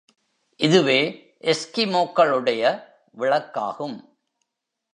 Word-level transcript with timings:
இதுவே 0.55 1.31
எஸ்கிமோக்களுடைய 1.41 2.83
விளக்காகும். 3.17 3.97